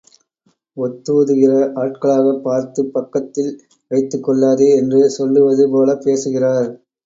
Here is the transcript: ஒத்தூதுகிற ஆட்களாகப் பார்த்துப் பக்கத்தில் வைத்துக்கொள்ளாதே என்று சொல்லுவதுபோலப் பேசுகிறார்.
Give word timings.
ஒத்தூதுகிற 0.77 1.51
ஆட்களாகப் 1.75 2.41
பார்த்துப் 2.43 2.91
பக்கத்தில் 2.93 3.53
வைத்துக்கொள்ளாதே 3.91 4.69
என்று 4.75 5.01
சொல்லுவதுபோலப் 5.17 6.03
பேசுகிறார். 6.03 6.71